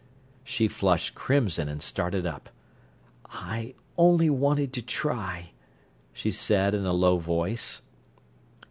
She 0.43 0.67
flushed 0.67 1.13
crimson 1.13 1.69
and 1.69 1.79
started 1.79 2.25
up. 2.25 2.49
"I 3.29 3.75
only 3.99 4.31
wanted 4.31 4.73
to 4.73 4.81
try," 4.81 5.51
she 6.11 6.31
said 6.31 6.73
in 6.73 6.87
a 6.87 6.91
low 6.91 7.19
voice. 7.19 7.83